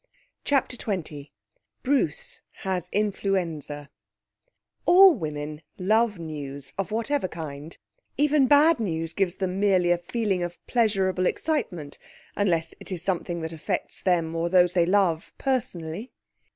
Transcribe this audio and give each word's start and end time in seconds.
CHAPTER 0.43 0.75
XX 0.77 1.29
Bruce 1.83 2.41
has 2.63 2.89
Influenza 2.91 3.91
All 4.87 5.13
women 5.13 5.61
love 5.77 6.17
news 6.17 6.73
of 6.75 6.89
whatever 6.89 7.27
kind; 7.27 7.77
even 8.17 8.47
bad 8.47 8.79
news 8.79 9.13
gives 9.13 9.35
them 9.35 9.59
merely 9.59 9.91
a 9.91 9.99
feeling 9.99 10.41
of 10.41 10.57
pleasurable 10.65 11.27
excitement, 11.27 11.99
unless 12.35 12.73
it 12.79 12.91
is 12.91 13.03
something 13.03 13.41
that 13.41 13.53
affects 13.53 14.01
them 14.01 14.35
or 14.35 14.49
those 14.49 14.73
they 14.73 14.87
love 14.87 15.33
personally. 15.37 16.11